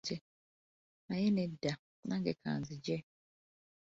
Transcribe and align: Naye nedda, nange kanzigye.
Naye 1.07 1.27
nedda, 1.35 1.73
nange 2.07 2.31
kanzigye. 2.41 2.97